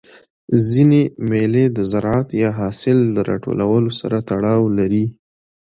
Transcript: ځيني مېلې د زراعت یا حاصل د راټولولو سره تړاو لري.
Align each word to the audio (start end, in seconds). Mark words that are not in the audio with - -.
ځيني 0.67 1.03
مېلې 1.29 1.65
د 1.75 1.77
زراعت 1.91 2.29
یا 2.43 2.49
حاصل 2.59 2.97
د 3.15 3.17
راټولولو 3.29 3.89
سره 3.99 4.17
تړاو 4.29 4.63
لري. 4.77 5.05